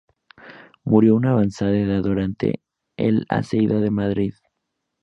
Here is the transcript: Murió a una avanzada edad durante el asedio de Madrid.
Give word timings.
Murió 0.83 1.13
a 1.13 1.17
una 1.17 1.29
avanzada 1.29 1.77
edad 1.77 2.01
durante 2.01 2.59
el 2.97 3.27
asedio 3.29 3.79
de 3.81 3.91
Madrid. 3.91 4.33